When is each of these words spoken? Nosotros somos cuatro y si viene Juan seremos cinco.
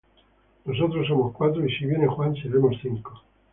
Nosotros 0.65 1.05
somos 1.07 1.31
cuatro 1.33 1.63
y 1.63 1.71
si 1.75 1.85
viene 1.85 2.07
Juan 2.07 2.33
seremos 2.33 2.75
cinco. 2.81 3.21